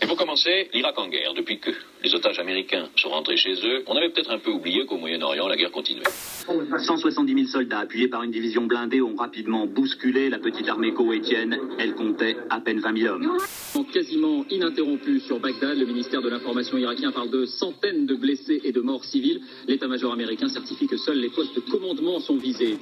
[0.00, 1.32] Et pour commencer, l'Irak en guerre.
[1.34, 1.70] Depuis que
[2.02, 5.46] les otages américains sont rentrés chez eux, on avait peut-être un peu oublié qu'au Moyen-Orient,
[5.46, 6.02] la guerre continuait.
[6.46, 11.56] 170 000 soldats appuyés par une division blindée ont rapidement bousculé la petite armée koweïtienne.
[11.78, 13.38] Elle comptait à peine 20 000 hommes.
[13.92, 18.72] Quasiment ininterrompu sur Bagdad, le ministère de l'Information irakien parle de centaines de blessés et
[18.72, 19.42] de morts civils.
[19.68, 22.78] L'état-major américain certifie que seuls les postes de commandement sont visés.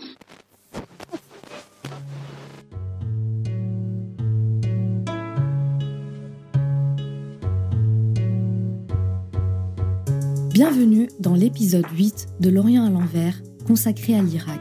[10.61, 14.61] Bienvenue dans l'épisode 8 de L'Orient à l'envers, consacré à l'Irak.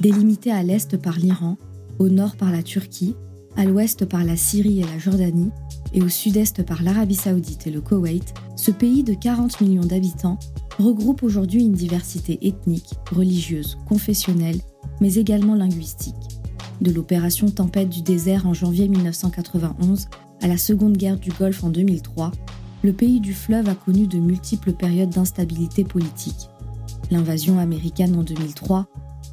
[0.00, 1.58] Délimité à l'est par l'Iran,
[1.98, 3.14] au nord par la Turquie,
[3.54, 5.50] à l'ouest par la Syrie et la Jordanie,
[5.92, 10.38] et au sud-est par l'Arabie saoudite et le Koweït, ce pays de 40 millions d'habitants
[10.78, 14.62] regroupe aujourd'hui une diversité ethnique, religieuse, confessionnelle,
[15.02, 16.14] mais également linguistique.
[16.80, 20.08] De l'opération Tempête du désert en janvier 1991
[20.40, 22.32] à la Seconde Guerre du Golfe en 2003,
[22.82, 26.48] le pays du fleuve a connu de multiples périodes d'instabilité politique.
[27.10, 28.86] L'invasion américaine en 2003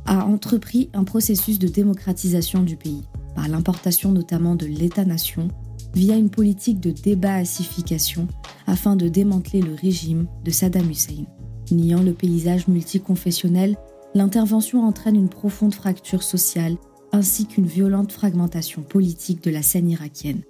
[0.05, 3.03] a entrepris un processus de démocratisation du pays,
[3.35, 5.47] par l'importation notamment de l'État-nation,
[5.93, 8.27] via une politique de débassification
[8.67, 11.25] afin de démanteler le régime de Saddam Hussein.
[11.71, 13.77] Niant le paysage multiconfessionnel,
[14.15, 16.77] l'intervention entraîne une profonde fracture sociale
[17.11, 20.41] ainsi qu'une violente fragmentation politique de la scène irakienne.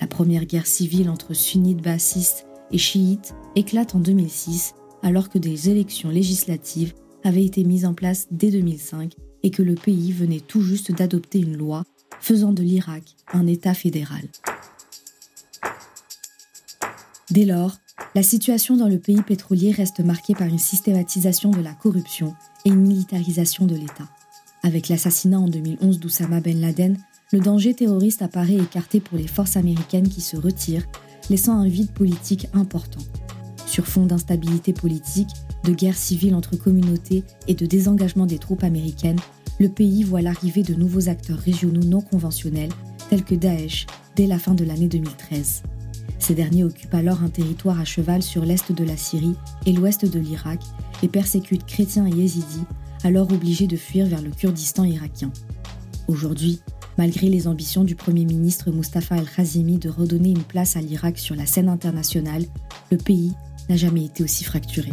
[0.00, 5.70] La première guerre civile entre sunnites bassistes et chiites éclate en 2006 alors que des
[5.70, 10.62] élections législatives avaient été mises en place dès 2005 et que le pays venait tout
[10.62, 11.84] juste d'adopter une loi
[12.20, 14.22] faisant de l'Irak un État fédéral.
[17.30, 17.76] Dès lors,
[18.14, 22.34] la situation dans le pays pétrolier reste marquée par une systématisation de la corruption
[22.64, 24.08] et une militarisation de l'État.
[24.62, 26.98] Avec l'assassinat en 2011 d'Oussama Ben Laden,
[27.32, 30.86] le danger terroriste apparaît écarté pour les forces américaines qui se retirent,
[31.28, 33.00] laissant un vide politique important.
[33.66, 35.30] Sur fond d'instabilité politique,
[35.62, 39.20] de guerre civile entre communautés et de désengagement des troupes américaines,
[39.60, 42.72] le pays voit l'arrivée de nouveaux acteurs régionaux non conventionnels,
[43.10, 43.86] tels que Daesh,
[44.16, 45.62] dès la fin de l'année 2013.
[46.18, 49.36] Ces derniers occupent alors un territoire à cheval sur l'est de la Syrie
[49.66, 50.60] et l'ouest de l'Irak
[51.02, 52.64] et persécutent chrétiens et yézidis,
[53.04, 55.30] alors obligés de fuir vers le Kurdistan irakien.
[56.08, 56.60] Aujourd'hui,
[57.00, 61.34] malgré les ambitions du Premier ministre Mustafa al-Khazimi de redonner une place à l'Irak sur
[61.34, 62.44] la scène internationale,
[62.90, 63.32] le pays
[63.70, 64.92] n'a jamais été aussi fracturé.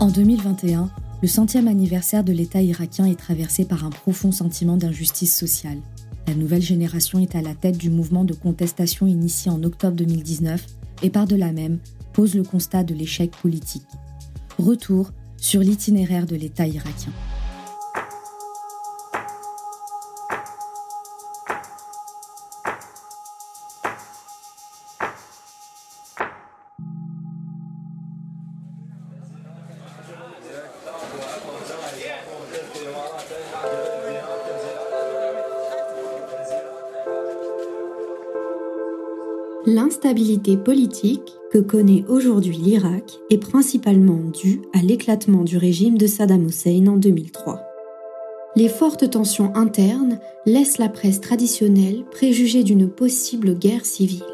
[0.00, 0.88] En 2021,
[1.20, 5.82] le centième anniversaire de l'État irakien est traversé par un profond sentiment d'injustice sociale.
[6.26, 10.64] La nouvelle génération est à la tête du mouvement de contestation initié en octobre 2019
[11.02, 11.80] et par-delà même
[12.14, 13.84] pose le constat de l'échec politique.
[14.56, 17.12] Retour sur l'itinéraire de l'État irakien.
[40.10, 46.48] L'instabilité politique que connaît aujourd'hui l'Irak est principalement due à l'éclatement du régime de Saddam
[46.48, 47.60] Hussein en 2003.
[48.56, 54.24] Les fortes tensions internes laissent la presse traditionnelle préjuger d'une possible guerre civile.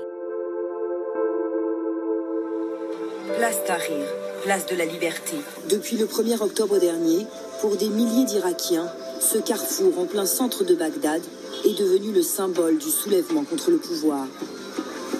[3.36, 4.06] Place Tahrir,
[4.44, 5.36] place de la liberté.
[5.68, 7.26] Depuis le 1er octobre dernier,
[7.60, 8.88] pour des milliers d'Irakiens,
[9.20, 11.20] ce carrefour en plein centre de Bagdad
[11.66, 14.26] est devenu le symbole du soulèvement contre le pouvoir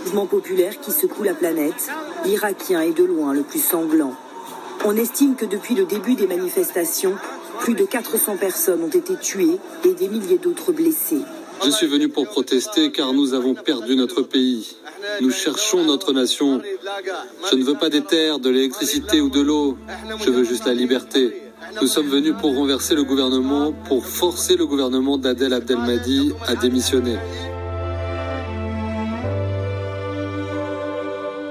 [0.07, 1.91] mouvement populaire qui secoue la planète,
[2.25, 4.15] l'Irakien est de loin le plus sanglant.
[4.85, 7.17] On estime que depuis le début des manifestations,
[7.59, 11.23] plus de 400 personnes ont été tuées et des milliers d'autres blessées.
[11.65, 14.77] Je suis venu pour protester car nous avons perdu notre pays.
[15.21, 16.61] Nous cherchons notre nation.
[17.51, 19.77] Je ne veux pas des terres, de l'électricité ou de l'eau.
[20.25, 21.43] Je veux juste la liberté.
[21.83, 27.17] Nous sommes venus pour renverser le gouvernement, pour forcer le gouvernement d'Adel Abdelmadi à démissionner.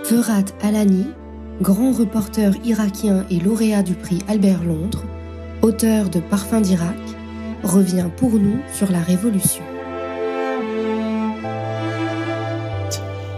[0.08, 1.06] Ferhat Alani,
[1.62, 5.04] grand reporter irakien et lauréat du prix Albert Londres,
[5.64, 6.96] auteur de Parfums d'Irak,
[7.64, 9.64] revient pour nous sur la révolution.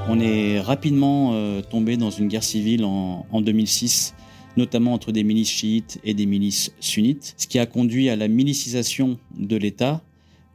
[0.09, 4.13] On est rapidement euh, tombé dans une guerre civile en, en 2006
[4.57, 8.27] notamment entre des milices chiites et des milices sunnites, ce qui a conduit à la
[8.27, 10.01] milicisation de l'État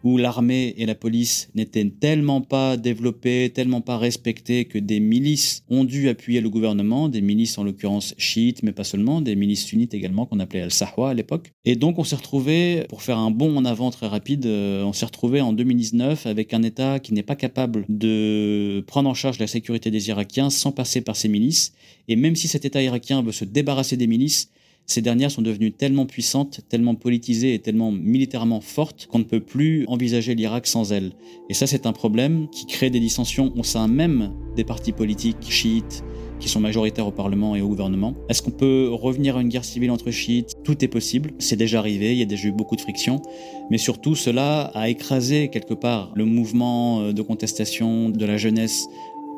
[0.04, 5.64] où l'armée et la police n'étaient tellement pas développées, tellement pas respectées que des milices
[5.68, 9.64] ont dû appuyer le gouvernement, des milices en l'occurrence chiites, mais pas seulement, des milices
[9.64, 11.52] sunnites également qu'on appelait Al-Sahwa à l'époque.
[11.64, 14.92] Et donc on s'est retrouvé, pour faire un bond en avant très rapide, euh, on
[14.92, 19.38] s'est retrouvé en 2019 avec un État qui n'est pas capable de prendre en charge
[19.38, 21.72] la sécurité des Irakiens sans passer par ces milices.
[22.08, 24.50] Et même si cet État irakien veut se débarrasser des milices,
[24.86, 29.40] ces dernières sont devenues tellement puissantes, tellement politisées et tellement militairement fortes qu'on ne peut
[29.40, 31.12] plus envisager l'Irak sans elles.
[31.48, 35.50] Et ça, c'est un problème qui crée des dissensions au sein même des partis politiques
[35.50, 36.04] chiites
[36.40, 38.14] qui sont majoritaires au Parlement et au gouvernement.
[38.28, 40.56] Est-ce qu'on peut revenir à une guerre civile entre chiites?
[40.64, 43.22] Tout est possible, c'est déjà arrivé, il y a déjà eu beaucoup de frictions,
[43.70, 48.88] mais surtout cela a écrasé quelque part le mouvement de contestation de la jeunesse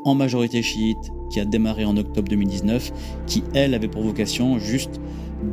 [0.04, 2.92] en majorité chiite qui a démarré en octobre 2019,
[3.26, 5.00] qui elle avait pour vocation juste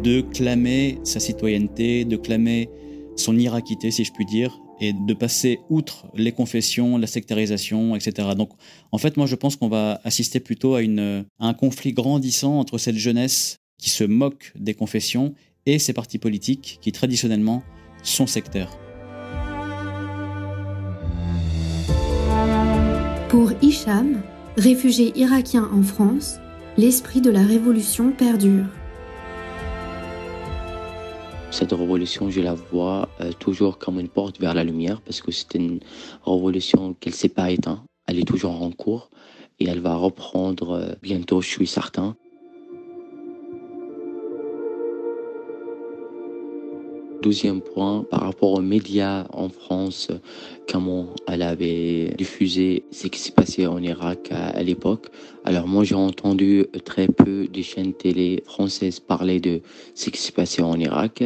[0.04, 2.70] de clamer sa citoyenneté, de clamer
[3.16, 8.30] son irakité, si je puis dire, et de passer outre les confessions, la sectarisation, etc.
[8.36, 8.50] Donc,
[8.92, 12.96] en fait, moi, je pense qu'on va assister plutôt à, un conflit grandissant entre cette
[12.96, 15.34] jeunesse qui se moque des confessions
[15.68, 17.62] et ces partis politiques qui, traditionnellement,
[18.02, 18.76] sont sectaires.
[23.30, 24.24] Pour Hicham,
[24.58, 26.38] réfugié irakien en France,
[26.78, 28.66] l'esprit de la révolution perdure
[31.52, 35.32] cette révolution, je la vois euh, toujours comme une porte vers la lumière parce que
[35.32, 35.80] c'est une
[36.26, 37.82] révolution qu'elle ne s'est pas éteinte.
[38.08, 39.10] Elle est toujours en cours
[39.60, 42.16] et elle va reprendre euh, bientôt, je suis certain.
[47.22, 50.08] Deuxième point, par rapport aux médias en France,
[50.68, 55.10] comment elle avait diffusé ce qui s'est passé en Irak à, l'époque.
[55.44, 59.62] Alors moi j'ai entendu très peu de chaînes télé françaises parler de
[59.94, 61.24] ce qui s'est passé en Irak.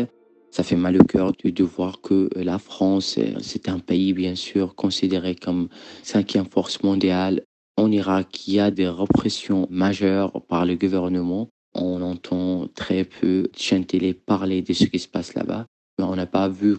[0.56, 4.74] Ça fait mal au cœur de, voir que la France, c'est un pays bien sûr
[4.74, 5.68] considéré comme
[6.02, 7.44] cinquième force mondiale.
[7.75, 11.50] En Irak, il y a des répressions majeures par le gouvernement.
[11.74, 13.50] On entend très peu
[13.86, 15.66] télé parler de ce qui se passe là-bas.
[16.00, 16.78] On n'a pas vu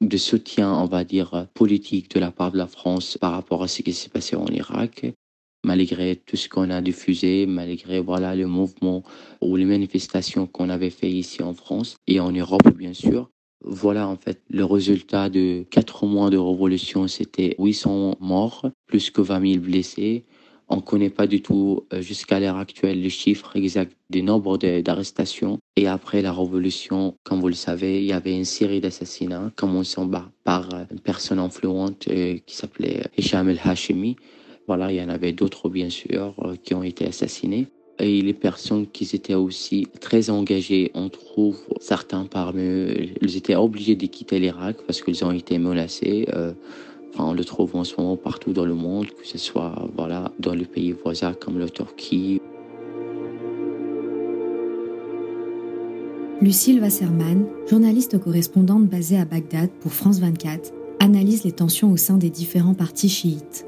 [0.00, 3.68] de soutien, on va dire, politique de la part de la France par rapport à
[3.68, 5.06] ce qui s'est passé en Irak.
[5.64, 9.02] Malgré tout ce qu'on a diffusé, malgré voilà le mouvement
[9.40, 13.30] ou les manifestations qu'on avait fait ici en France et en Europe, bien sûr.
[13.64, 19.20] Voilà en fait le résultat de quatre mois de révolution, c'était 800 morts, plus que
[19.20, 20.24] 20 000 blessés,
[20.72, 24.56] on ne connaît pas du tout euh, jusqu'à l'heure actuelle le chiffre exact du nombre
[24.56, 25.58] d'arrestations.
[25.76, 30.10] Et après la révolution, comme vous le savez, il y avait une série d'assassinats, commençant
[30.44, 34.16] par euh, une personne influente euh, qui s'appelait Hicham el-Hashimi.
[34.66, 37.66] Voilà, il y en avait d'autres bien sûr qui ont été assassinés.
[37.98, 43.54] Et les personnes qui étaient aussi très engagées, on trouve certains parmi eux, ils étaient
[43.54, 46.26] obligés de quitter l'Irak parce qu'ils ont été menacés
[47.18, 50.54] on le trouve en ce moment partout dans le monde, que ce soit voilà, dans
[50.54, 52.40] les pays voisins comme la Turquie.
[56.40, 62.16] Lucille Wasserman, journaliste correspondante basée à Bagdad pour France 24, analyse les tensions au sein
[62.16, 63.66] des différents partis chiites.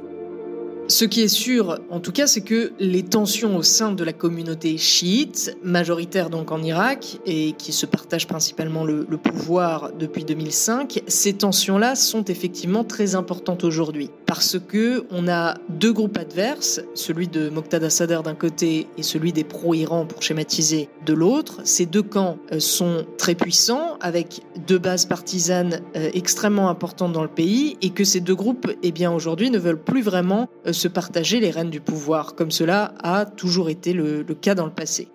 [0.94, 4.12] Ce qui est sûr, en tout cas, c'est que les tensions au sein de la
[4.12, 11.02] communauté chiite, majoritaire donc en Irak, et qui se partagent principalement le, pouvoir depuis 2005,
[11.08, 14.08] ces tensions-là sont effectivement très importantes aujourd'hui.
[14.26, 19.32] Parce que on a deux groupes adverses, celui de Moqtada Sadr d'un côté et celui
[19.32, 21.61] des pro-Iran pour schématiser de l'autre.
[21.65, 27.23] Ces deux camps euh, sont très puissants, avec deux bases partisanes euh, extrêmement importantes dans
[27.23, 30.73] le pays, et que ces deux groupes, eh bien, aujourd'hui, ne veulent plus vraiment euh,
[30.73, 34.72] se partager les rênes du pouvoir, comme cela a toujours été le, cas dans le
[34.72, 35.08] passé.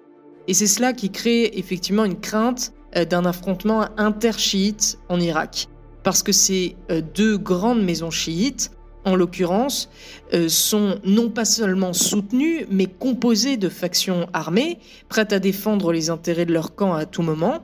[0.48, 2.74] Et c'est cela qui crée effectivement une crainte
[3.10, 5.68] d'un affrontement inter-chiite en Irak.
[6.02, 6.76] Parce que ces
[7.14, 8.72] deux grandes maisons chiites,
[9.10, 9.90] en l'occurrence,
[10.34, 16.10] euh, sont non pas seulement soutenues, mais composées de factions armées, prêtes à défendre les
[16.10, 17.64] intérêts de leur camp à tout moment,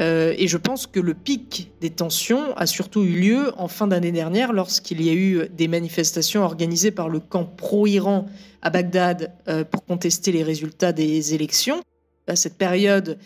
[0.00, 3.86] euh, et je pense que le pic des tensions a surtout eu lieu en fin
[3.86, 8.26] d'année dernière lorsqu'il y a eu des manifestations organisées par le camp pro-Iran
[8.60, 11.80] à Bagdad euh, pour contester les résultats des élections.
[12.26, 13.18] À cette période,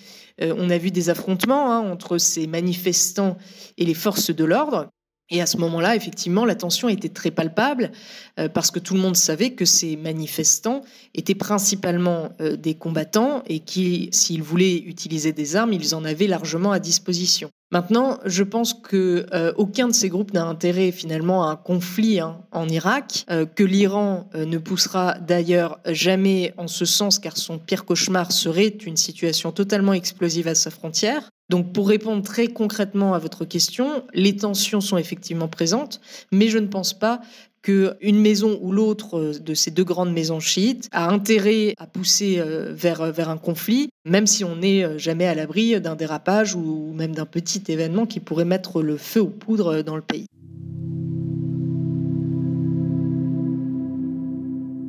[0.43, 3.39] on a vu des affrontements hein, entre ces manifestants
[3.79, 4.91] et les forces de l'ordre.
[5.31, 7.93] Et à ce moment-là, effectivement, la tension était très palpable
[8.39, 10.83] euh, parce que tout le monde savait que ces manifestants
[11.15, 16.27] étaient principalement euh, des combattants et qui, s'ils voulaient utiliser des armes, ils en avaient
[16.27, 17.49] largement à disposition.
[17.73, 22.19] Maintenant, je pense que euh, aucun de ces groupes n'a intérêt finalement à un conflit
[22.19, 27.85] hein, en Irak, que l'Iran ne poussera d'ailleurs jamais en ce sens, car son pire
[27.85, 31.31] cauchemar serait une situation totalement explosive à sa frontière.
[31.51, 36.59] Donc pour répondre très concrètement à votre question, les tensions sont effectivement présentes, mais je
[36.59, 37.21] ne pense pas
[37.63, 42.37] qu'une maison ou l'autre euh, de ces deux grandes maisons chiites a intérêt à pousser
[42.39, 46.55] euh, vers, euh, vers un conflit, même si on n'est jamais à l'abri d'un dérapage
[46.55, 50.27] ou même d'un petit événement qui pourrait mettre le feu aux poudres dans le pays.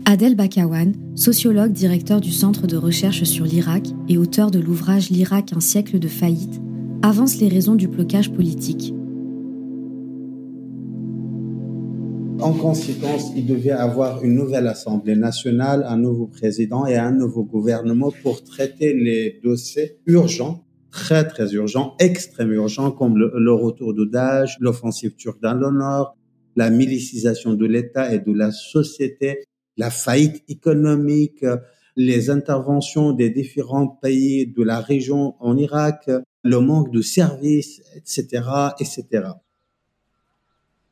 [0.06, 5.54] Adel Bakawan, sociologue directeur du Centre de recherche sur l'Irak et auteur de l'ouvrage L'Irak,
[5.56, 6.60] un siècle de faillite,
[7.02, 8.94] avance les raisons du blocage politique.
[12.40, 17.44] En conséquence, il devait avoir une nouvelle Assemblée nationale, un nouveau président et un nouveau
[17.44, 24.06] gouvernement pour traiter les dossiers urgents, très très urgents, extrêmement urgents, comme le, retour de
[24.06, 26.18] Daesh, l'offensive turque dans le nord,
[26.56, 29.44] la milicisation de l'État et de la société,
[29.82, 31.44] la faillite économique,
[31.96, 36.00] les interventions des différents pays de la région en Irak,
[36.44, 38.44] le manque de services, etc.,
[38.80, 39.04] etc.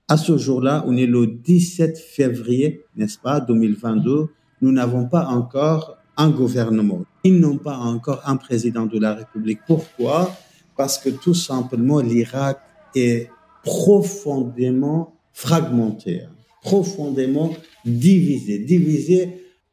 [0.08, 4.30] À ce jour-là, on est le 17 février, n'est-ce pas, 2022,
[4.64, 7.02] nous n'avons pas encore un gouvernement.
[7.24, 9.60] Ils n'ont pas encore un président de la République.
[9.68, 10.36] Pourquoi?
[10.76, 12.58] Parce que tout simplement, l'Irak
[12.96, 13.30] est
[13.64, 16.24] profondément fragmenté
[16.62, 17.54] profondément
[17.86, 19.30] divisé, divisé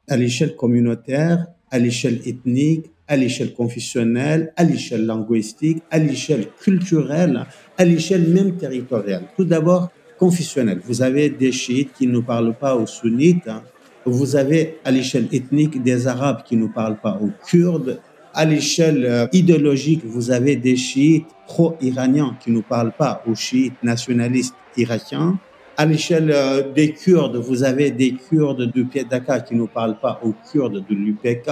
[0.08, 7.46] à l'échelle communautaire, à l'échelle ethnique, à l'échelle confessionnelle, à l'échelle linguistique, à l'échelle culturelle,
[7.78, 9.24] à l'échelle même territoriale.
[9.36, 10.80] Tout d'abord, confessionnelle.
[10.84, 13.48] Vous avez des chiites qui ne parlent pas aux sunnites.
[13.48, 13.62] Hein.
[14.04, 18.00] Vous avez à l'échelle ethnique des arabes qui ne parlent pas aux kurdes.
[18.32, 23.82] À l'échelle euh, idéologique, vous avez des chiites pro-iraniens qui ne parlent pas aux chiites
[23.82, 25.38] nationalistes irakiens.
[25.78, 30.18] À l'échelle euh, des Kurdes, vous avez des Kurdes du Piedaka qui ne parlent pas
[30.24, 31.50] aux Kurdes de l'UPK.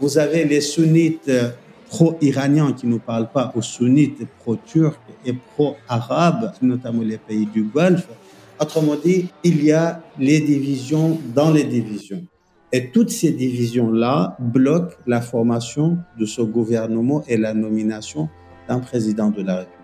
[0.00, 1.50] Vous avez les sunnites euh,
[1.88, 8.06] pro-iraniens qui ne parlent pas aux sunnites pro-turcs et pro-arabes, notamment les pays du Golfe.
[8.60, 12.22] Autrement dit, il y a les divisions dans les divisions.
[12.72, 18.28] Et toutes ces divisions-là bloquent la formation de ce gouvernement et la nomination
[18.68, 19.77] d'un président de la République.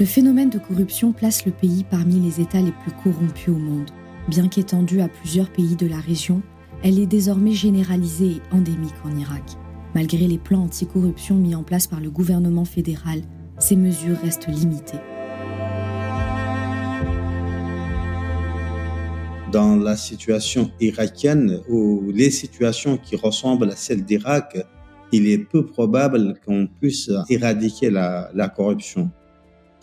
[0.00, 3.88] Le phénomène de corruption place le pays parmi les États les plus corrompus au monde.
[4.26, 6.42] Bien qu'étendue à plusieurs pays de la région,
[6.82, 9.44] elle est désormais généralisée et endémique en Irak.
[9.94, 13.20] Malgré les plans anticorruption mis en place par le gouvernement fédéral,
[13.60, 14.98] ces mesures restent limitées.
[19.52, 24.58] Dans la situation irakienne ou les situations qui ressemblent à celles d'Irak,
[25.12, 29.12] il est peu probable qu'on puisse éradiquer la, la corruption.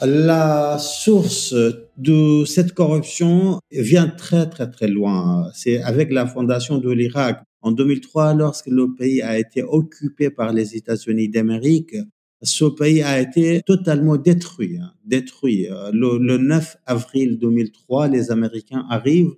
[0.03, 1.53] La source
[1.95, 5.51] de cette corruption vient très très très loin.
[5.53, 7.43] C'est avec la fondation de l'Irak.
[7.61, 11.95] En 2003, lorsque le pays a été occupé par les États-Unis d'Amérique,
[12.41, 14.77] ce pays a été totalement détruit.
[14.77, 15.67] Hein, détruit.
[15.93, 19.35] Le, le 9 avril 2003, les Américains arrivent.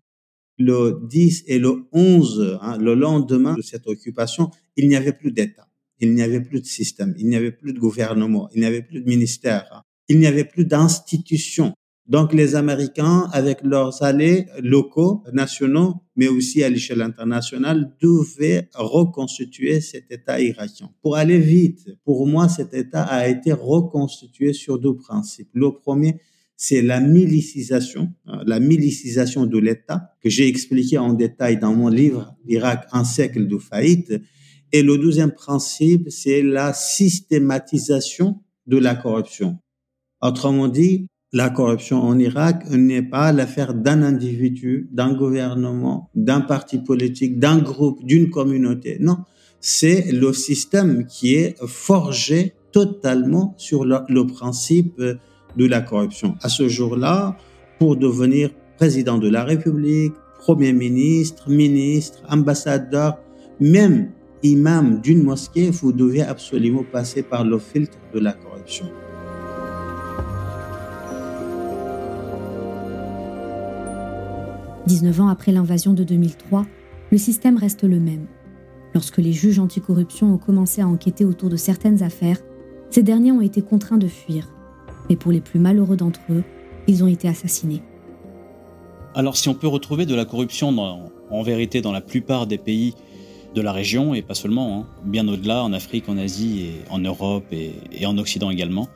[0.58, 5.34] Le 10 et le 11, hein, le lendemain de cette occupation, il n'y avait plus
[5.34, 5.68] d'État,
[6.00, 8.84] il n'y avait plus de système, il n'y avait plus de gouvernement, il n'y avait
[8.84, 9.84] plus de ministère.
[10.10, 11.74] Il n'y avait plus d'institutions.
[12.06, 19.80] Donc les Américains, avec leurs alliés locaux, nationaux, mais aussi à l'échelle internationale, devaient reconstituer
[19.80, 20.90] cet État irakien.
[21.02, 25.48] Pour aller vite, pour moi, cet État a été reconstitué sur deux principes.
[25.54, 26.20] Le premier,
[26.58, 31.88] c'est la milicisation, hein, la milicisation de l'État, que j'ai expliqué en détail dans mon
[31.88, 34.14] livre L'Irak, un siècle de faillite.
[34.74, 39.58] Et le deuxième principe, c'est la systématisation de la corruption.
[40.24, 46.78] Autrement dit, la corruption en Irak n'est pas l'affaire d'un individu, d'un gouvernement, d'un parti
[46.78, 48.96] politique, d'un groupe, d'une communauté.
[49.02, 49.18] Non,
[49.60, 56.36] c'est le système qui est forgé totalement sur le, principe de la corruption.
[56.42, 57.36] À ce jour-là,
[57.78, 63.18] pour devenir président de la République, premier ministre, ministre, ambassadeur,
[63.60, 64.12] même
[64.42, 68.86] imam d'une mosquée, vous devez absolument passer par le filtre de la corruption.
[74.88, 76.66] 19 ans après l'invasion de 2003,
[77.12, 78.28] le système reste le même.
[78.94, 82.40] Lorsque les juges anticorruption ont commencé à enquêter autour de certaines affaires,
[82.90, 84.50] ces derniers ont été contraints de fuir.
[85.10, 86.44] Mais pour les plus malheureux d'entre eux,
[86.88, 87.82] ils ont été assassinés.
[89.16, 90.70] Alors si on peut retrouver de la corruption
[91.30, 92.94] en vérité dans la plupart des pays
[93.56, 97.00] de la région, et pas seulement, hein, bien au-delà, en Afrique, en Asie, et en
[97.00, 98.90] Europe et, en Occident également,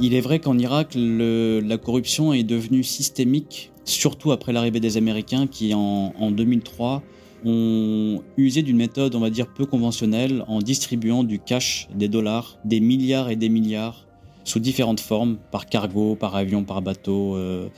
[0.00, 5.46] il est vrai qu'en Irak, la corruption est devenue systémique surtout après l'arrivée des Américains
[5.46, 7.02] qui, en, 2003,
[7.44, 12.58] ont usé d'une méthode, on va dire, peu conventionnelle en distribuant du cash, des dollars,
[12.64, 14.06] des milliards et des milliards,
[14.44, 17.68] sous différentes formes, par cargo, par avion, par bateau, euh,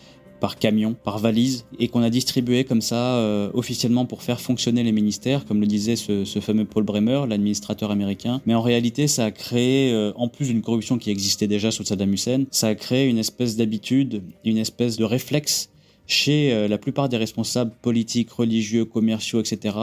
[0.40, 4.82] par camion, par valise, et qu'on a distribué comme ça euh, officiellement pour faire fonctionner
[4.82, 8.40] les ministères, comme le disait ce, fameux Paul Bremer, l'administrateur américain.
[8.46, 11.84] Mais en réalité, ça a créé, euh, en plus d'une corruption qui existait déjà sous
[11.84, 15.70] Saddam Hussein, ça a créé une espèce d'habitude, une espèce de réflexe
[16.06, 19.76] chez euh, la plupart des responsables politiques, religieux, commerciaux, etc.,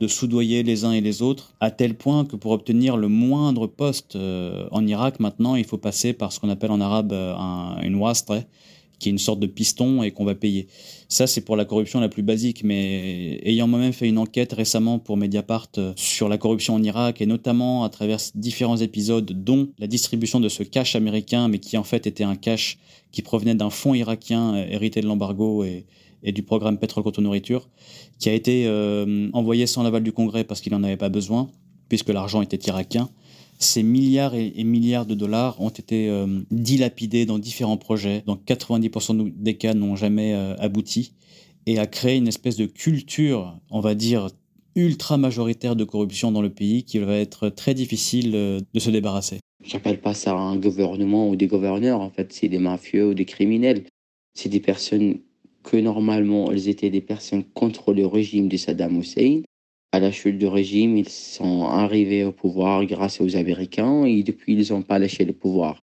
[0.00, 3.66] de soudoyer les uns et les autres, à tel point que pour obtenir le moindre
[3.66, 7.34] poste euh, en Irak, maintenant, il faut passer par ce qu'on appelle en arabe euh,
[7.36, 8.42] un, une wastre,
[8.98, 10.66] qui est une sorte de piston et qu'on va payer.
[11.08, 14.98] Ça, c'est pour la corruption la plus basique, mais ayant moi-même fait une enquête récemment
[14.98, 19.68] pour Mediapart euh, sur la corruption en Irak, et notamment à travers différents épisodes, dont
[19.78, 22.78] la distribution de ce cash américain, mais qui en fait était un cash
[23.12, 25.86] qui provenait d'un fonds irakien euh, hérité de l'embargo et,
[26.24, 27.68] du programme pétrole contre nourriture,
[28.18, 31.48] qui a été euh, envoyé sans l'aval du Congrès parce qu'il n'en avait pas besoin,
[31.88, 33.08] puisque l'argent était irakien
[33.58, 39.32] ces milliards et, milliards de dollars ont été euh, dilapidés dans différents projets, dont 90%
[39.36, 41.12] des cas n'ont jamais euh, abouti,
[41.66, 44.28] et a créé une espèce de culture, on va dire,
[44.76, 48.90] ultra majoritaire de corruption dans le pays qui va être très difficile euh, de se
[48.90, 49.40] débarrasser.
[49.64, 53.24] J'appelle pas ça un gouvernement ou des gouverneurs, en fait, c'est des mafieux ou des
[53.24, 53.84] criminels.
[54.34, 55.18] C'est des personnes
[55.64, 59.42] que normalement, elles étaient des personnes contre le régime de Saddam Hussein,
[59.92, 64.54] à la chute du régime, ils sont arrivés au pouvoir grâce aux Américains et depuis,
[64.54, 65.80] ils n'ont pas lâché le pouvoir.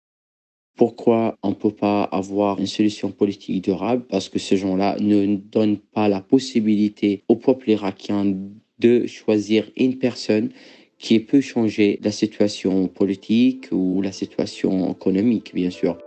[0.76, 4.04] Pourquoi on ne peut pas avoir une solution politique durable?
[4.08, 8.34] Parce que ces gens-là ne donnent pas la possibilité au peuple irakien
[8.78, 10.50] de choisir une personne
[10.98, 15.98] qui peut changer la situation politique ou la situation économique, bien sûr.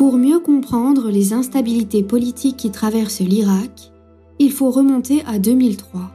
[0.00, 3.92] Pour mieux comprendre les instabilités politiques qui traversent l'Irak,
[4.38, 6.10] il faut remonter à 2003.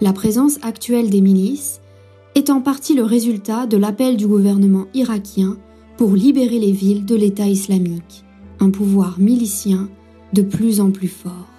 [0.00, 1.82] La présence actuelle des milices
[2.34, 5.58] est en partie le résultat de l'appel du gouvernement irakien
[5.98, 8.24] pour libérer les villes de l'État islamique,
[8.60, 9.90] un pouvoir milicien
[10.32, 11.50] de plus en plus fort.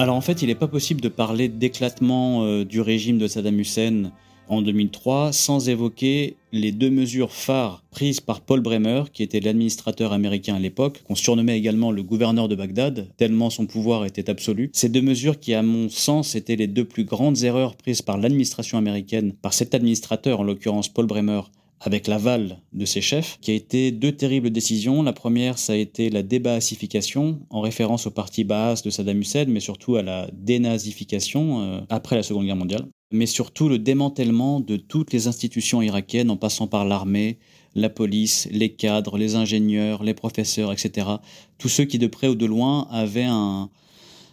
[0.00, 3.60] Alors en fait, il n'est pas possible de parler d'éclatement euh, du régime de Saddam
[3.60, 4.10] Hussein
[4.48, 10.12] en 2003 sans évoquer les deux mesures phares prises par Paul Bremer, qui était l'administrateur
[10.12, 14.70] américain à l'époque, qu'on surnommait également le gouverneur de Bagdad, tellement son pouvoir était absolu.
[14.72, 18.18] Ces deux mesures qui, à mon sens, étaient les deux plus grandes erreurs prises par
[18.18, 21.42] l'administration américaine, par cet administrateur, en l'occurrence Paul Bremer,
[21.80, 25.02] avec l'aval de ses chefs, qui a été deux terribles décisions.
[25.02, 29.46] La première, ça a été la débaassification, en référence au parti Baas de Saddam Hussein,
[29.48, 34.60] mais surtout à la dénazification euh, après la Seconde Guerre mondiale mais surtout le démantèlement
[34.60, 37.38] de toutes les institutions irakiennes en passant par l'armée,
[37.74, 41.06] la police, les cadres, les ingénieurs, les professeurs, etc.
[41.58, 43.24] Tous ceux qui de près ou de loin avaient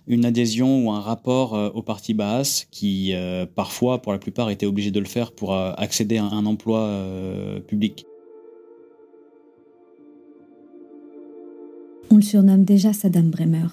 [0.08, 4.50] une adhésion ou un rapport euh, au parti Baas, qui euh, parfois, pour la plupart,
[4.50, 6.90] étaient obligés de le faire pour euh, accéder à un emploi
[7.68, 8.06] public.
[12.12, 13.68] On le surnomme déjà Saddam Bremer.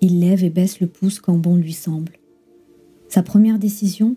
[0.00, 2.12] Il lève et baisse le pouce quand bon lui semble.
[3.08, 4.16] Sa première décision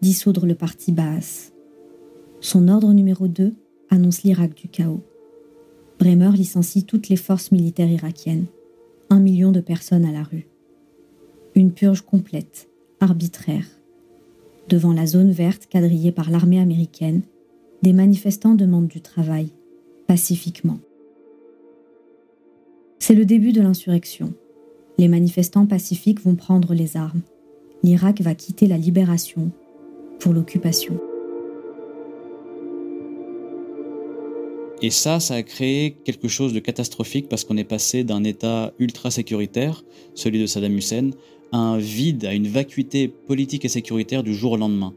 [0.00, 1.52] Dissoudre le parti Baas.
[2.40, 3.52] Son ordre numéro 2
[3.90, 5.02] annonce l'Irak du chaos.
[5.98, 8.46] Bremer licencie toutes les forces militaires irakiennes.
[9.10, 10.49] Un million de personnes à la rue.
[11.54, 12.68] Une purge complète,
[13.00, 13.66] arbitraire.
[14.68, 17.22] Devant la zone verte quadrillée par l'armée américaine,
[17.82, 19.50] des manifestants demandent du travail,
[20.06, 20.78] pacifiquement.
[22.98, 24.34] C'est le début de l'insurrection.
[24.98, 27.22] Les manifestants pacifiques vont prendre les armes
[27.82, 29.50] l'Irak va quitter la libération
[30.18, 30.98] pour l'occupation.
[34.82, 38.72] Et ça, ça a créé quelque chose de catastrophique parce qu'on est passé d'un État
[38.78, 39.84] ultra sécuritaire,
[40.14, 41.10] celui de Saddam Hussein,
[41.52, 44.94] un vide, à une vacuité politique et sécuritaire du jour au lendemain.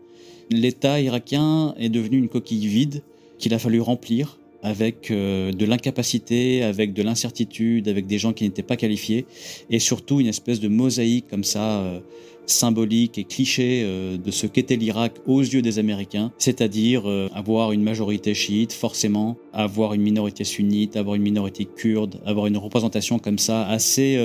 [0.49, 3.01] L'État irakien est devenu une coquille vide
[3.39, 8.45] qu'il a fallu remplir avec euh, de l'incapacité, avec de l'incertitude, avec des gens qui
[8.45, 9.25] n'étaient pas qualifiés,
[9.69, 11.99] et surtout une espèce de mosaïque comme ça, euh,
[12.45, 17.03] symbolique et cliché euh, de ce qu'était l'Irak aux yeux des Américains, c'est-à-dire
[17.33, 22.57] avoir une majorité chiite, forcément, avoir une minorité sunnite, avoir une minorité kurde, avoir une
[22.57, 24.17] représentation comme ça assez,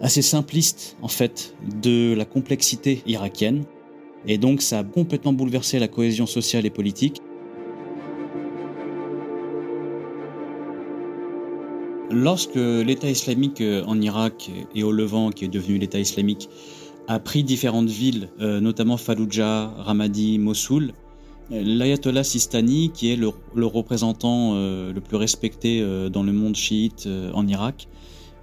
[0.00, 3.64] assez simpliste en fait de la complexité irakienne.
[4.26, 7.20] Et donc ça a complètement bouleversé la cohésion sociale et politique.
[12.10, 16.48] Lorsque l'État islamique euh, en Irak et au Levant, qui est devenu l'État islamique,
[17.08, 20.92] a pris différentes villes, euh, notamment Fallujah, Ramadi, Mossoul,
[21.50, 23.28] L'ayatollah Sistani, qui est le,
[23.66, 27.86] représentant le plus respecté dans le monde chiite en Irak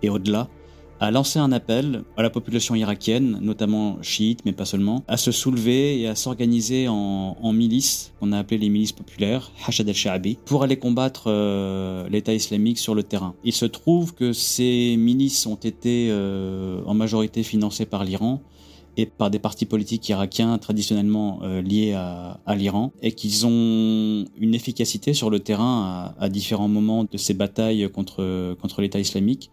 [0.03, 0.49] et au-delà,
[1.01, 5.31] a lancé un appel à la population irakienne, notamment chiite, mais pas seulement, à se
[5.31, 10.61] soulever et à s'organiser en, milices, qu'on a appelées les milices populaires, Hashad al-Sha'abi, pour
[10.61, 13.33] aller combattre euh, l'État islamique sur le terrain.
[13.43, 18.39] Il se trouve que ces milices ont été euh, en majorité financées par l'Iran,
[18.97, 24.25] et par des partis politiques irakiens traditionnellement euh, liés à, à l'Iran et qu'ils ont
[24.37, 28.99] une efficacité sur le terrain à, à, différents moments de ces batailles contre, contre l'État
[28.99, 29.49] islamique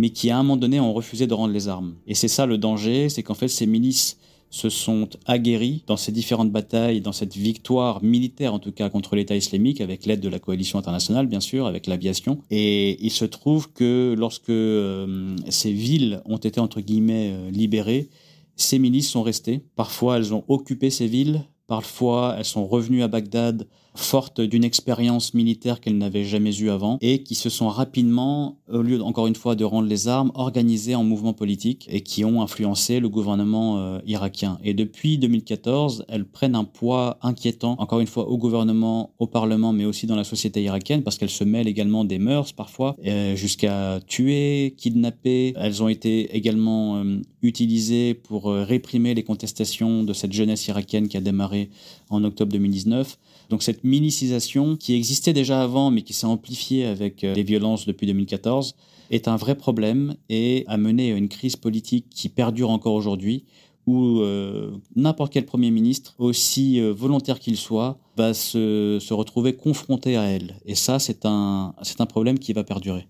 [0.00, 1.94] mais qui à un moment donné ont refusé de rendre les armes.
[2.06, 4.16] Et c'est ça le danger, c'est qu'en fait ces milices
[4.48, 9.14] se sont aguerris dans ces différentes batailles, dans cette victoire militaire en tout cas contre
[9.14, 12.40] l'État islamique, avec l'aide de la coalition internationale bien sûr, avec l'aviation.
[12.50, 18.08] Et il se trouve que lorsque euh, ces villes ont été entre guillemets euh, libérées,
[18.56, 19.60] ces milices sont restées.
[19.76, 23.68] Parfois elles ont occupé ces villes, parfois elles sont revenues à Bagdad
[24.00, 28.82] fortes d'une expérience militaire qu'elles n'avaient jamais eue avant et qui se sont rapidement, au
[28.82, 32.42] lieu encore une fois de rendre les armes, organisées en mouvements politiques et qui ont
[32.42, 34.58] influencé le gouvernement euh, irakien.
[34.64, 39.72] Et depuis 2014, elles prennent un poids inquiétant, encore une fois au gouvernement, au parlement,
[39.72, 43.36] mais aussi dans la société irakienne parce qu'elles se mêlent également des mœurs parfois, euh,
[43.36, 45.54] jusqu'à tuer, kidnapper.
[45.56, 51.16] Elles ont été également euh, utilisées pour réprimer les contestations de cette jeunesse irakienne qui
[51.16, 51.70] a démarré
[52.08, 53.18] en octobre 2019.
[53.50, 57.84] Donc cette milicisation qui existait déjà avant mais qui s'est amplifiée avec euh, les violences
[57.84, 58.76] depuis 2014
[59.10, 63.44] est un vrai problème et a mené à une crise politique qui perdure encore aujourd'hui
[63.86, 70.16] où euh, n'importe quel Premier ministre, aussi euh, volontaire qu'il soit, va se, retrouver confronté
[70.16, 70.60] à elle.
[70.64, 73.08] Et ça, c'est un, un problème qui va perdurer.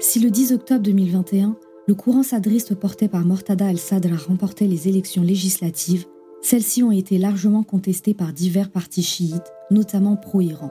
[0.00, 1.56] Si le 10 octobre 2021,
[1.88, 6.04] le courant sadriste porté par Mortada al-Sadr a remporté les élections législatives,
[6.42, 10.70] celles-ci ont été largement contestées par divers partis chiites, notamment pro-Iran.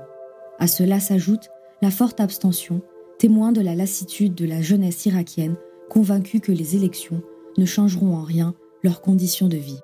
[0.60, 1.50] À cela s'ajoute
[1.82, 2.84] la forte abstention,
[3.18, 5.56] témoin de la lassitude de la jeunesse irakienne,
[5.90, 7.24] convaincue que les élections
[7.58, 8.54] ne changeront en rien
[8.84, 9.80] leurs conditions de vie.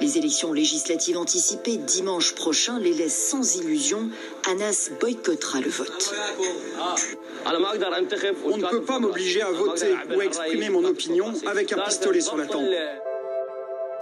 [0.00, 4.08] Les élections législatives anticipées dimanche prochain les laissent sans illusion.
[4.50, 6.14] Anas boycottera le vote.
[8.46, 12.20] On ne peut pas m'obliger à voter ou à exprimer mon opinion avec un pistolet
[12.20, 12.64] sur la tempe.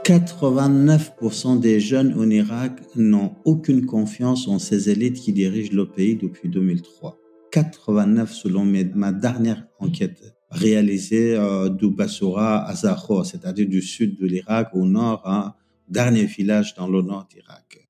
[0.05, 6.17] 89% des jeunes en Irak n'ont aucune confiance en ces élites qui dirigent le pays
[6.17, 7.19] depuis 2003.
[7.51, 14.27] 89 selon ma dernière enquête réalisée euh, du Basura à Zahor, c'est-à-dire du sud de
[14.27, 15.55] l'Irak au nord, hein,
[15.89, 17.89] dernier village dans le nord d'Irak.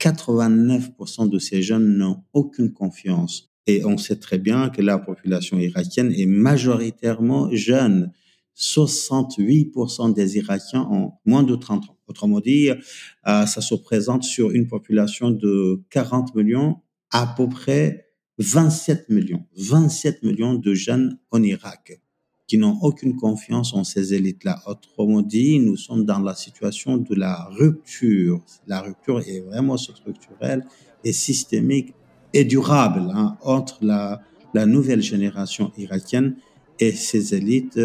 [0.00, 3.50] 89% de ces jeunes n'ont aucune confiance.
[3.66, 8.12] Et on sait très bien que la population irakienne est majoritairement jeune.
[8.56, 11.98] 68% des Irakiens ont moins de 30 ans.
[12.06, 16.76] Autrement dit, euh, ça se présente sur une population de 40 millions,
[17.10, 18.06] à peu près
[18.38, 19.44] 27 millions.
[19.56, 22.00] 27 millions de jeunes en Irak
[22.46, 24.62] qui n'ont aucune confiance en ces élites-là.
[24.66, 28.40] Autrement dit, nous sommes dans la situation de la rupture.
[28.66, 30.64] La rupture est vraiment structurelle
[31.04, 31.94] et systémique
[32.32, 34.22] et durable hein, entre la,
[34.66, 36.36] nouvelle génération irakienne
[36.80, 37.78] et ces élites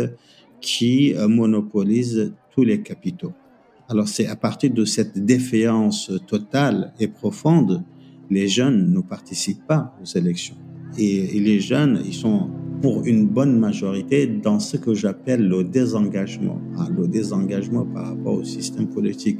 [0.62, 3.34] qui euh, monopolisent tous les capitaux.
[3.90, 7.84] Alors c'est à partir de cette défiance totale et profonde,
[8.30, 10.56] les jeunes ne participent pas aux élections.
[10.98, 12.50] Et les jeunes, ils sont
[12.82, 18.34] pour une bonne majorité dans ce que j'appelle le désengagement, hein, le désengagement par rapport
[18.34, 19.40] au système politique.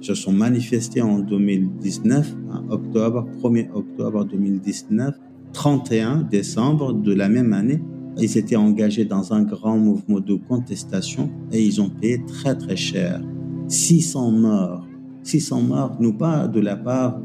[0.00, 5.14] Se sont manifestés en 2019, hein, octobre, 1er octobre 2019,
[5.52, 7.80] 31 décembre de la même année.
[8.18, 12.76] Ils étaient engagés dans un grand mouvement de contestation et ils ont payé très très
[12.76, 13.22] cher.
[13.68, 14.86] 600 morts.
[15.22, 17.20] 600 morts, non pas de la part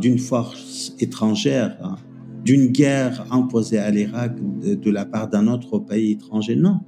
[0.00, 1.96] d'une force étrangère, hein,
[2.44, 6.56] d'une guerre imposée à l'Irak de, la part d'un autre pays étranger.
[6.56, 6.80] Non,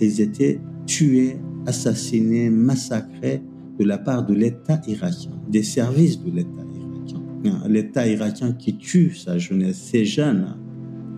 [0.00, 3.42] ils étaient tués, assassinés, massacrés
[3.78, 7.68] de la part de l'État irakien, des services de l'État irakien.
[7.68, 10.56] L'État irakien qui tue sa jeunesse, ses jeunes.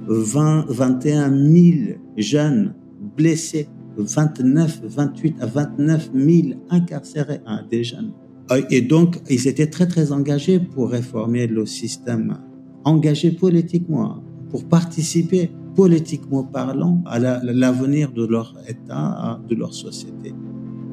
[0.07, 1.77] 20, 21 000
[2.17, 2.75] jeunes
[3.17, 8.13] blessés, 29, 28 à 29 000 incarcérés, hein, des jeunes.
[8.71, 12.39] Et donc, ils étaient très, très engagés pour réformer le système
[12.85, 20.35] engagés politiquement, pour participer politiquement parlant à l'avenir de leur État, de leur société.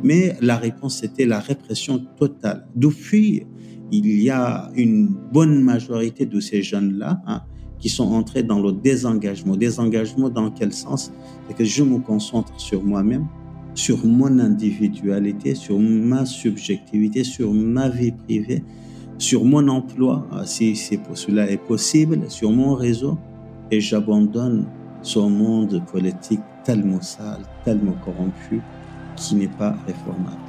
[0.03, 2.67] Mais la réponse était la répression totale.
[2.75, 3.43] Depuis,
[3.91, 7.41] il y a une bonne majorité de ces jeunes-là hein,
[7.79, 9.55] qui sont entrés dans le désengagement.
[9.55, 11.11] Désengagement dans quel sens?
[11.47, 13.25] C'est que je me concentre sur moi-même,
[13.73, 18.63] sur mon individualité, sur ma subjectivité, sur ma vie privée,
[19.17, 23.17] sur mon emploi, euh, si, cela est possible, sur mon réseau,
[23.71, 24.65] et j'abandonne
[25.01, 28.61] ce monde politique tellement sale, tellement corrompu,
[29.15, 30.46] qui n'est pas réformable.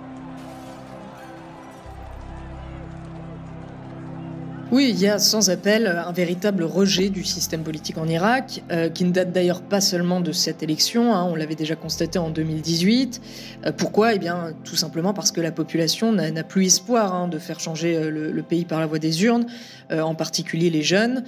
[4.70, 8.90] Oui, il y a sans appel un véritable rejet du système politique en Irak, euh,
[8.90, 12.28] qui ne date d'ailleurs pas seulement de cette élection, hein, on l'avait déjà constaté en
[12.28, 13.22] 2018.
[13.64, 14.12] Euh, pourquoi?
[14.12, 17.96] Eh bien, tout simplement parce que la population n'a plus espoir hein, de faire changer
[17.96, 19.46] euh, le, pays par la voie des urnes,
[19.90, 21.24] en particulier les jeunes.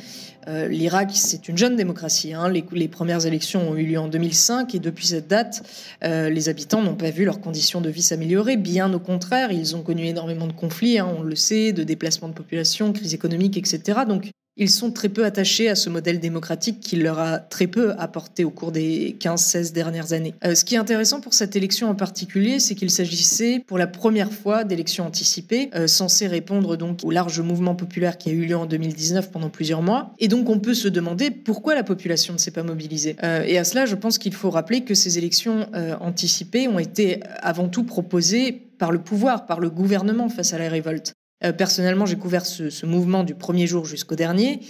[0.46, 2.32] L'Irak, c'est une jeune démocratie.
[2.32, 2.48] Hein.
[2.48, 5.62] Les, premières élections ont eu lieu en 2005 et depuis cette date,
[6.02, 8.56] les habitants n'ont pas vu leurs conditions de vie s'améliorer.
[8.56, 12.34] Bien au contraire, ils ont connu énormément de conflits, on le sait, de déplacements de
[12.34, 14.00] population, crise économique, etc.
[14.06, 17.92] Donc ils sont très peu attachés à ce modèle démocratique qui leur a très peu
[17.98, 20.34] apporté au cours des 15-16 dernières années.
[20.44, 23.86] Euh, ce qui est intéressant pour cette élection en particulier, c'est qu'il s'agissait pour la
[23.86, 28.44] première fois d'élections anticipées, euh, censées répondre donc au large mouvement populaire qui a eu
[28.44, 30.12] lieu en 2019 pendant plusieurs mois.
[30.18, 33.16] Et donc on peut se demander pourquoi la population ne s'est pas mobilisée.
[33.22, 35.68] Euh, et à cela, je pense qu'il faut rappeler que ces élections
[36.00, 40.68] anticipées ont été avant tout proposées par le pouvoir, par le gouvernement face à la
[40.68, 41.14] révolte.
[41.42, 44.60] Euh, personnellement, j'ai couvert ce, mouvement du premier jour jusqu'au dernier.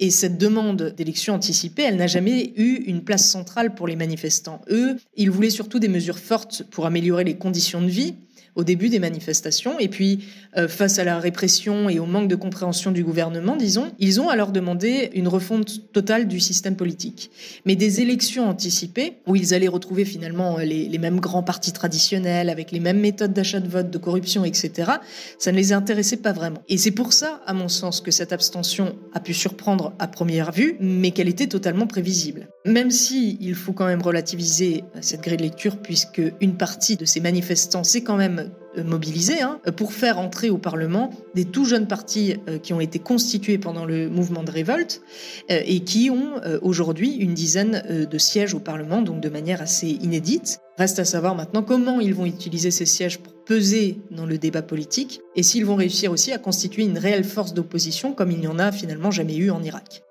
[0.00, 4.60] Et cette demande d'élection anticipée, elle n'a jamais eu une place centrale pour les manifestants.
[4.70, 8.14] Eux, ils voulaient surtout des mesures fortes pour améliorer les conditions de vie
[8.58, 9.78] au début des manifestations.
[9.78, 10.24] Et puis,
[10.56, 14.28] euh, face à la répression et au manque de compréhension du gouvernement, disons, ils ont
[14.28, 17.30] alors demandé une refonte totale du système politique.
[17.64, 22.50] Mais des élections anticipées, où ils allaient retrouver finalement les, les mêmes grands partis traditionnels,
[22.50, 24.90] avec les mêmes méthodes d'achat de vote, de corruption, etc.,
[25.38, 26.62] ça ne les intéressait pas vraiment.
[26.68, 30.50] Et c'est pour ça, à mon sens, que cette abstention a pu surprendre à première
[30.50, 32.48] vue, mais qu'elle était totalement prévisible.
[32.66, 37.04] Même si il faut quand même relativiser cette grille de lecture, puisque une partie de
[37.04, 38.47] ces manifestants s'est quand même euh,
[38.78, 42.98] mobilisés hein, pour faire entrer au Parlement des tout jeunes partis euh, qui ont été
[42.98, 45.02] constitués pendant le mouvement de révolte
[45.50, 49.88] euh, et qui ont aujourd'hui une dizaine de sièges au Parlement, donc de manière assez
[49.88, 50.60] inédite.
[50.76, 54.62] Reste à savoir maintenant comment ils vont utiliser ces sièges pour peser dans le débat
[54.62, 58.46] politique et s'ils vont réussir aussi à constituer une réelle force d'opposition comme il n'y
[58.46, 60.02] en a finalement jamais eu en Irak.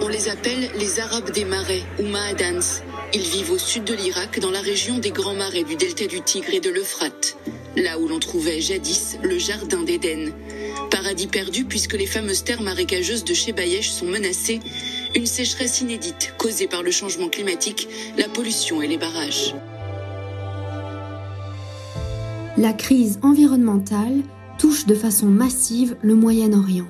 [0.00, 2.60] On les appelle les Arabes des marais ou Mahadans.
[3.12, 6.20] Ils vivent au sud de l'Irak, dans la région des grands marais du delta du
[6.20, 7.36] Tigre et de l'Euphrate,
[7.76, 10.32] là où l'on trouvait jadis le jardin d'Éden.
[10.90, 14.60] Paradis perdu puisque les fameuses terres marécageuses de Chebayesh sont menacées,
[15.14, 19.54] une sécheresse inédite causée par le changement climatique, la pollution et les barrages.
[22.56, 24.22] La crise environnementale
[24.58, 26.88] touche de façon massive le Moyen-Orient.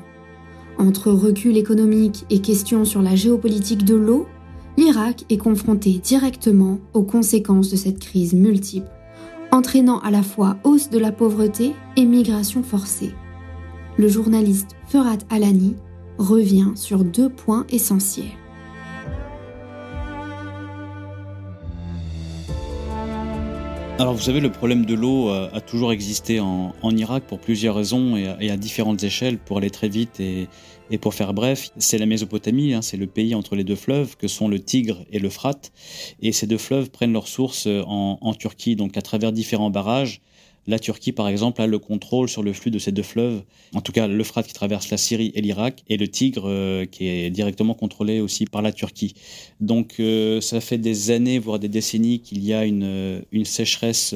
[0.79, 4.27] Entre recul économique et questions sur la géopolitique de l'eau,
[4.77, 8.87] l'Irak est confronté directement aux conséquences de cette crise multiple,
[9.51, 13.13] entraînant à la fois hausse de la pauvreté et migration forcée.
[13.97, 15.75] Le journaliste Ferat Alani
[16.19, 18.27] revient sur deux points essentiels.
[24.01, 27.75] Alors vous savez, le problème de l'eau euh, a toujours existé en, Irak pour plusieurs
[27.75, 30.47] raisons et à, différentes échelles pour aller très vite et,
[31.01, 31.71] pour faire bref.
[31.79, 35.05] C'est la Mésopotamie, hein, c'est le pays entre les deux fleuves que sont le Tigre
[35.11, 35.73] et l'Euphrate.
[36.23, 40.21] Et ces deux fleuves prennent leur source en, en Turquie, donc à travers différents barrages
[40.67, 43.43] la Turquie, par exemple, a le contrôle sur le flux de ces deux fleuves,
[43.75, 47.09] en tout cas l'Euphrate qui traverse la Syrie et l'Irak, et le Tigre euh, qui
[47.09, 49.15] est directement contrôlé aussi par la Turquie.
[49.61, 54.15] Donc euh, ça fait des années, voire des décennies qu'il y a une, euh, sécheresse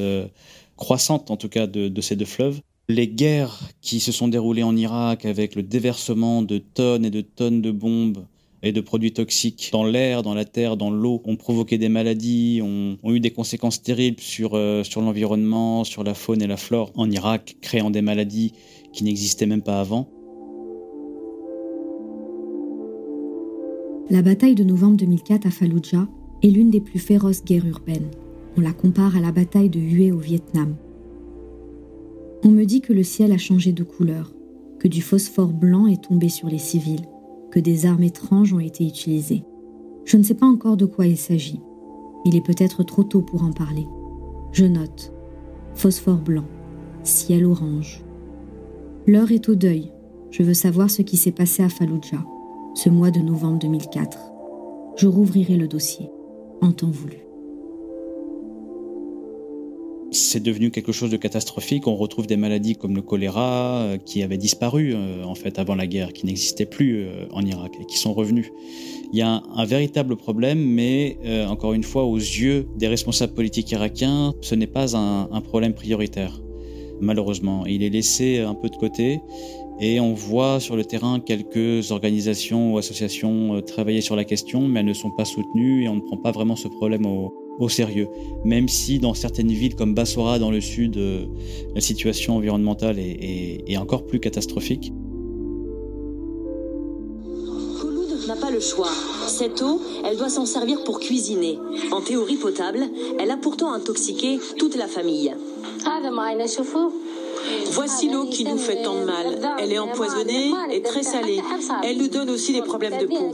[0.76, 2.60] croissante, en tout cas, de, ces deux fleuves.
[2.88, 7.20] Les guerres qui se sont déroulées en Irak avec le déversement de tonnes et de
[7.22, 8.24] tonnes de bombes
[8.62, 12.60] et de produits toxiques dans l'air, dans la terre, dans l'eau, ont provoqué des maladies,
[12.62, 16.92] ont, eu des conséquences terribles sur, euh, sur l'environnement, sur la faune et la flore
[16.94, 18.52] en Irak, créant des maladies
[18.92, 20.08] qui n'existaient même pas avant.
[24.10, 26.06] La bataille de novembre 2004 à Fallujah
[26.42, 28.10] est l'une des plus féroces guerres urbaines.
[28.56, 30.76] On la compare à la bataille de Hue au Vietnam.
[32.44, 34.34] On me dit que le ciel a changé de couleur,
[34.78, 37.06] que du phosphore blanc est tombé sur les civils,
[37.52, 39.44] que des armes étranges ont été utilisées.
[40.04, 41.60] Je ne sais pas encore de quoi il s'agit.
[42.24, 43.86] Il est peut-être trop tôt pour en parler.
[44.52, 45.12] Je note.
[45.74, 46.46] Phosphore blanc.
[47.04, 48.02] Ciel orange.
[49.06, 49.92] L'heure est au deuil.
[50.30, 52.24] Je veux savoir ce qui s'est passé à Fallujah,
[52.74, 54.18] ce mois de novembre 2004.
[54.96, 56.10] Je rouvrirai le dossier,
[56.62, 57.18] en temps voulu.
[60.12, 61.86] C'est devenu quelque chose de catastrophique.
[61.86, 65.74] On retrouve des maladies comme le choléra euh, qui avaient disparu euh, en fait avant
[65.74, 68.50] la guerre, qui n'existaient plus euh, en Irak et qui sont revenus.
[69.12, 73.70] Il y a un, véritable problème, mais encore une fois, aux yeux des responsables politiques
[73.70, 76.40] irakiens, ce n'est pas un, un problème prioritaire.
[77.02, 79.20] Malheureusement, il est laissé un peu de côté.
[79.80, 84.80] Et on voit sur le terrain quelques organisations ou associations travailler sur la question, mais
[84.80, 87.68] elles ne sont pas soutenues et on ne prend pas vraiment ce problème au, au
[87.68, 88.08] sérieux,
[88.44, 91.26] même si dans certaines villes comme Bassora dans le sud, euh,
[91.74, 94.92] la situation environnementale est, encore plus catastrophique.
[97.80, 98.90] Khouloud n'a pas le choix.
[99.26, 101.58] Cette eau, elle doit s'en servir pour cuisiner.
[101.90, 102.80] En théorie potable,
[103.18, 105.32] elle a pourtant intoxiqué toute la famille.
[107.72, 109.56] Voici l'eau qui nous fait tant de mal.
[109.58, 111.40] Elle est empoisonnée et très salée.
[111.82, 113.32] Elle nous donne aussi des problèmes de peau.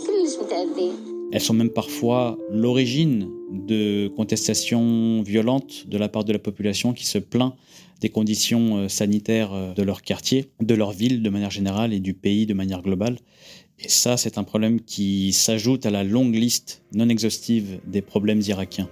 [1.31, 7.05] Elles sont même parfois l'origine de contestations violentes de la part de la population qui
[7.05, 7.55] se plaint
[8.01, 12.01] des conditions euh, sanitaires euh, de leur quartier, de leur ville de manière générale et
[12.01, 13.19] du pays de manière globale.
[13.79, 18.41] Et ça, c'est un problème qui s'ajoute à la longue liste non exhaustive des problèmes
[18.41, 18.89] irakiens.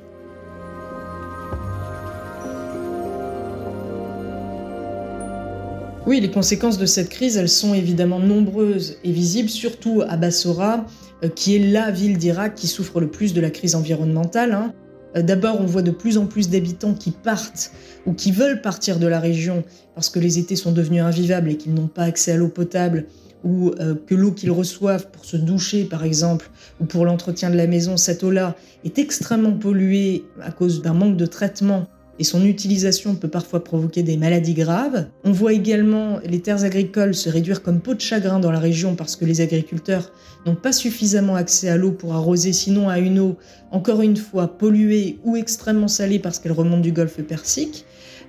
[6.07, 10.87] Oui, les conséquences de cette crise, elles sont évidemment nombreuses et visibles, surtout à Bassora,
[11.35, 14.53] qui est la ville d'Irak qui souffre le plus de la crise environnementale.
[14.53, 14.73] Hein.
[15.17, 17.73] Euh, d'abord, on voit de plus en plus d'habitants qui partent
[18.07, 21.57] ou qui veulent partir de la région parce que les étés sont devenus invivables et
[21.57, 23.07] qu'ils n'ont pas accès à l'eau potable
[23.45, 26.51] ou euh, que l'eau qu'ils reçoivent pour se doucher, par exemple,
[26.81, 31.17] ou pour l'entretien de la maison, cette eau-là est extrêmement polluée à cause d'un manque
[31.17, 31.87] de traitement
[32.19, 35.07] et son utilisation peut parfois provoquer des maladies graves.
[35.25, 38.95] On voit également les terres agricoles se réduire comme peau de chagrin dans la région
[38.95, 40.13] parce que les agriculteurs
[40.47, 43.37] n'ont pas suffisamment accès à l'eau pour arroser, sinon à une eau,
[43.71, 47.85] encore une fois, polluée ou extrêmement salée parce qu'elle remonte du golfe Persique.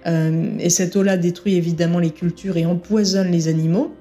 [0.06, 3.94] Euh, et cette eau-là détruit évidemment les cultures et empoisonne les animaux.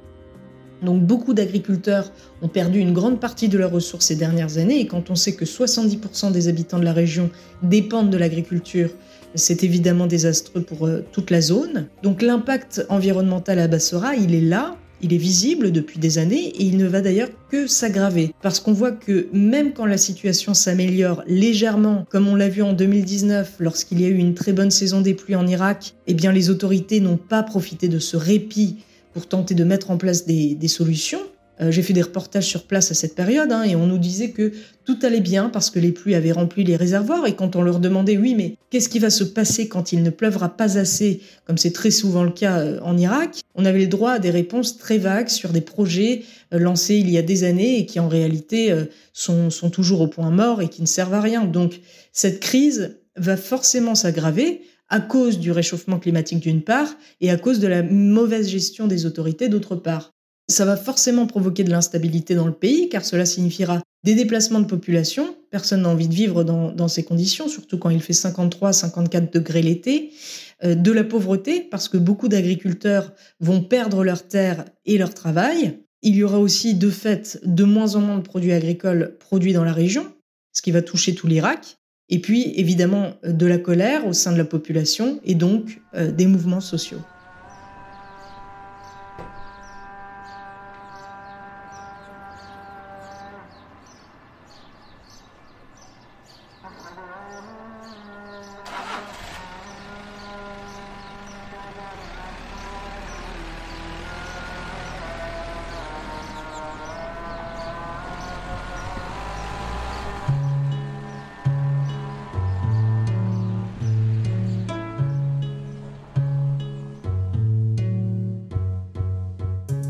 [0.82, 4.86] Donc beaucoup d'agriculteurs ont perdu une grande partie de leurs ressources ces dernières années et
[4.86, 7.30] quand on sait que 70% des habitants de la région
[7.62, 8.90] dépendent de l'agriculture,
[9.36, 11.86] c'est évidemment désastreux pour euh, toute la zone.
[12.02, 16.64] Donc l'impact environnemental à Bassora, il est là, il est visible depuis des années et
[16.64, 18.34] il ne va d'ailleurs que s'aggraver.
[18.42, 22.72] Parce qu'on voit que même quand la situation s'améliore légèrement, comme on l'a vu en
[22.72, 26.32] 2019 lorsqu'il y a eu une très bonne saison des pluies en Irak, eh bien
[26.32, 28.76] les autorités n'ont pas profité de ce répit
[29.12, 31.20] pour tenter de mettre en place des solutions.
[31.60, 34.30] Euh, j'ai fait des reportages sur place à cette période hein, et on nous disait
[34.30, 34.52] que
[34.84, 37.80] tout allait bien parce que les pluies avaient rempli les réservoirs et quand on leur
[37.80, 41.56] demandait oui mais qu'est-ce qui va se passer quand il ne pleuvra pas assez comme
[41.56, 44.76] c'est très souvent le cas euh, en Irak, on avait le droit à des réponses
[44.76, 48.08] très vagues sur des projets euh, lancés il y a des années et qui en
[48.08, 48.74] réalité
[49.12, 51.44] sont, sont toujours au point mort et qui ne servent à rien.
[51.44, 51.80] Donc
[52.12, 57.60] cette crise va forcément s'aggraver à cause du réchauffement climatique d'une part et à cause
[57.60, 60.12] de la mauvaise gestion des autorités d'autre part.
[60.48, 64.66] Ça va forcément provoquer de l'instabilité dans le pays, car cela signifiera des déplacements de
[64.66, 65.36] population.
[65.50, 70.12] Personne n'a envie de vivre dans, ces conditions, surtout quand il fait 53-54 degrés l'été.
[70.64, 75.80] Euh, de la pauvreté, parce que beaucoup d'agriculteurs vont perdre leurs terres et leur travail.
[76.02, 79.64] Il y aura aussi, de fait, de moins en moins de produits agricoles produits dans
[79.64, 80.06] la région,
[80.52, 81.76] ce qui va toucher tout l'Irak.
[82.08, 86.26] Et puis, évidemment, de la colère au sein de la population et donc euh, des
[86.26, 87.00] mouvements sociaux.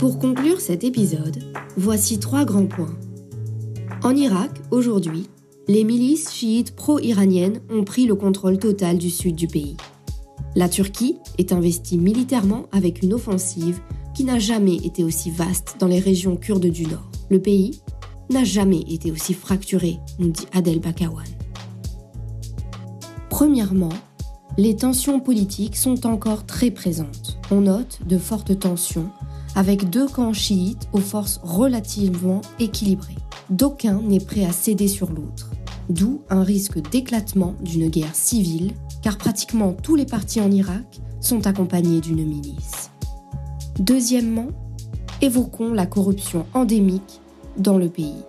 [0.06, 1.42] Pour conclure cet épisode,
[1.76, 2.94] voici trois grands points.
[4.04, 5.28] En Irak, aujourd'hui,
[5.66, 9.76] les milices chiites pro-iraniennes ont pris le contrôle total du sud du pays.
[10.54, 13.80] La Turquie est investie militairement avec une offensive
[14.14, 17.10] qui n'a jamais été aussi vaste dans les régions kurdes du nord.
[17.28, 17.80] Le pays
[18.30, 21.26] n'a jamais été aussi fracturé, nous dit Adel Bakawan.
[23.28, 23.92] Premièrement,
[24.56, 27.38] les tensions politiques sont encore très présentes.
[27.50, 29.10] On note de fortes tensions
[29.56, 33.16] avec deux camps chiites aux forces relativement équilibrées.
[33.50, 35.50] D'aucun n'est prêt à céder sur l'autre,
[35.88, 41.46] d'où un risque d'éclatement d'une guerre civile, car pratiquement tous les partis en Irak sont
[41.46, 42.90] accompagnés d'une milice.
[43.80, 44.48] Deuxièmement,
[45.22, 47.20] évoquons la corruption endémique
[47.56, 48.22] dans le pays.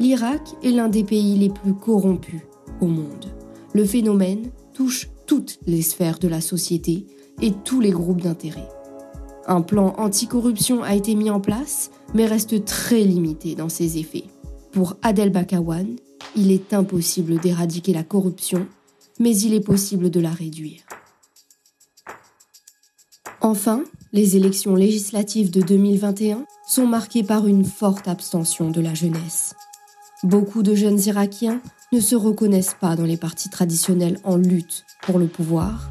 [0.00, 2.42] L'Irak est l'un des pays les plus corrompus
[2.80, 3.26] au monde.
[3.72, 7.06] Le phénomène touche toutes les sphères de la société
[7.40, 8.68] et tous les groupes d'intérêt.
[9.50, 14.24] Un plan anticorruption a été mis en place, mais reste très limité dans ses effets.
[14.72, 15.96] Pour Adel Bakawan,
[16.36, 18.66] il est impossible d'éradiquer la corruption,
[19.18, 20.82] mais il est possible de la réduire.
[23.40, 29.54] Enfin, les élections législatives de 2021 sont marquées par une forte abstention de la jeunesse.
[30.24, 35.18] Beaucoup de jeunes Irakiens ne se reconnaissent pas dans les partis traditionnels en lutte pour
[35.18, 35.88] le pouvoir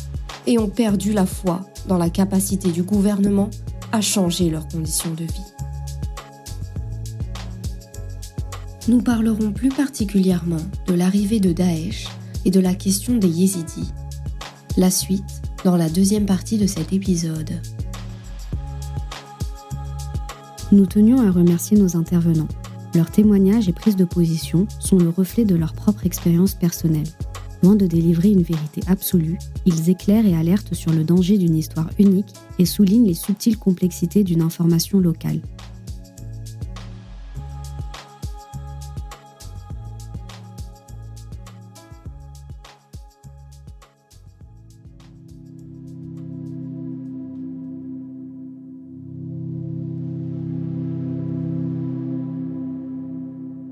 [0.48, 3.50] et ont perdu la foi dans la capacité du gouvernement
[3.92, 5.54] à changer leurs conditions de vie.
[8.88, 12.08] Nous parlerons plus particulièrement de l'arrivée de Daesh
[12.46, 13.92] et de la question des Yézidis.
[14.78, 17.52] La suite dans la deuxième partie de cet épisode.
[20.72, 22.48] Nous tenions à remercier nos intervenants.
[22.96, 27.08] Leurs témoignages et prises de position sont le reflet de leur propre expérience personnelle.
[27.64, 31.90] Loin de délivrer une vérité absolue, ils éclairent et alertent sur le danger d'une histoire
[31.98, 35.42] unique et soulignent les subtiles complexités d'une information locale.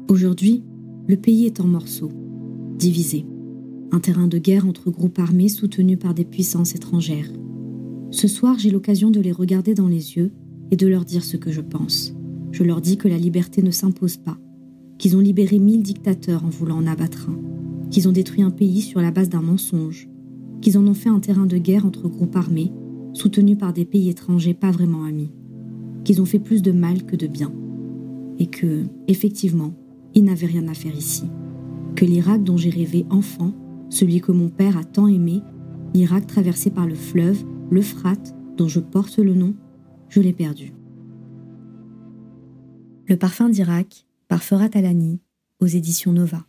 [0.07, 0.63] Aujourd'hui,
[1.07, 2.11] le pays est en morceaux,
[2.77, 3.25] divisé.
[3.95, 7.31] Un terrain de guerre entre groupes armés soutenus par des puissances étrangères.
[8.11, 10.33] Ce soir, j'ai l'occasion de les regarder dans les yeux
[10.69, 12.13] et de leur dire ce que je pense.
[12.51, 14.37] Je leur dis que la liberté ne s'impose pas,
[14.97, 17.39] qu'ils ont libéré mille dictateurs en voulant en abattre un,
[17.89, 20.09] qu'ils ont détruit un pays sur la base d'un mensonge,
[20.59, 22.73] qu'ils en ont fait un terrain de guerre entre groupes armés,
[23.13, 25.31] soutenus par des pays étrangers pas vraiment amis,
[26.03, 27.53] qu'ils ont fait plus de mal que de bien,
[28.39, 29.73] et que, effectivement,
[30.13, 31.23] il n'avait rien à faire ici.
[31.95, 33.53] Que l'Irak dont j'ai rêvé enfant,
[33.89, 35.41] celui que mon père a tant aimé,
[35.93, 39.55] l'Irak traversé par le fleuve, l'Euphrate, dont je porte le nom,
[40.09, 40.73] je l'ai perdu.
[43.07, 45.19] Le parfum d'Irak par Ferat Alani
[45.59, 46.43] aux éditions Nova.